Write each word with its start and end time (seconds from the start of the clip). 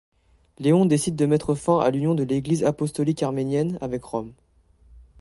Léon 0.57 0.85
décide 0.87 1.15
de 1.15 1.27
mettre 1.27 1.53
fin 1.53 1.77
à 1.77 1.91
l'union 1.91 2.15
de 2.15 2.23
l’Église 2.23 2.63
apostolique 2.63 3.21
arménienne 3.21 3.77
avec 3.81 4.03
Rome. 4.03 4.33